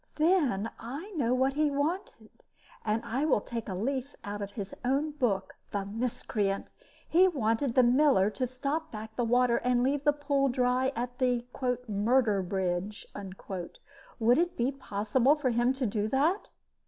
[0.15, 2.31] "Then I know what he wanted,
[2.83, 6.71] and I will take a leaf out of his own book the miscreant!
[7.07, 11.19] He wanted the miller to stop back the water and leave the pool dry at
[11.19, 11.45] the
[11.87, 13.05] 'Murder bridge.'
[14.19, 16.49] Would it be possible for him to do that?"